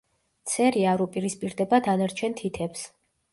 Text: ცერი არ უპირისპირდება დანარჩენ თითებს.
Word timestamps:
ცერი 0.53 0.85
არ 0.91 1.03
უპირისპირდება 1.05 1.81
დანარჩენ 1.89 2.35
თითებს. 2.41 2.89